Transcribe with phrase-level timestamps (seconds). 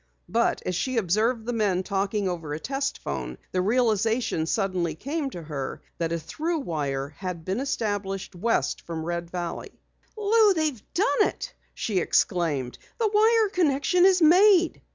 [0.29, 5.29] But as she observed the men talking over a test phone, the realization suddenly came
[5.29, 9.79] to her that a through wire had been established west from Red Valley.
[10.17, 12.79] "Lou, they've done it!" she exclaimed.
[12.97, 14.81] "The wire connection is made!"